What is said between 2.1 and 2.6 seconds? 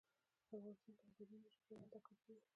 کېږي.